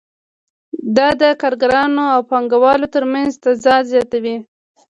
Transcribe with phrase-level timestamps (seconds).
[0.97, 4.35] دا د کارګرانو او پانګوالو ترمنځ تضاد زیاتوي